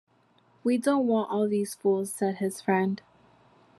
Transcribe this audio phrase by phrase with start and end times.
[0.63, 3.03] “We don’t want all these fools,” said his friend.